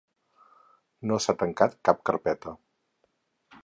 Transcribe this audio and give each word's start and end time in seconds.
No 1.11 1.19
s’ha 1.25 1.37
tancat 1.43 1.79
cap 1.91 2.03
carpeta. 2.11 2.59